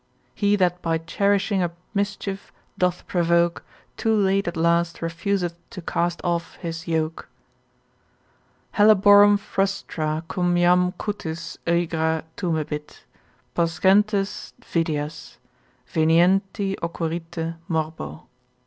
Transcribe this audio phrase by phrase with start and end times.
[0.33, 3.63] He that by cherishing a mischief doth provoke,
[3.97, 7.29] Too late at last refuseth to cast off his yoke,
[8.71, 13.03] Helleborum frustra cum jam cutis aegra tumebit,
[13.53, 15.37] Poscentes videas;
[15.93, 18.23] venienti occurrite morbo.